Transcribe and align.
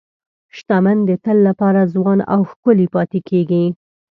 شتمن 0.57 0.97
د 1.09 1.11
تل 1.25 1.37
لپاره 1.47 1.81
ځوان 1.93 2.19
او 2.33 2.39
ښکلي 2.49 2.87
پاتې 2.95 3.19
کېږي. 3.29 3.65